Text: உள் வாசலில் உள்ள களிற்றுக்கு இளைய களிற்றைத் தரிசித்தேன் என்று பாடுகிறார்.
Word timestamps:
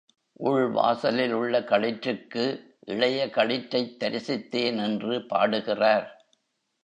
உள் 0.39 0.67
வாசலில் 0.67 1.31
உள்ள 1.31 1.59
களிற்றுக்கு 1.59 2.45
இளைய 2.79 3.29
களிற்றைத் 3.29 3.95
தரிசித்தேன் 3.99 4.83
என்று 4.83 5.25
பாடுகிறார். 5.25 6.07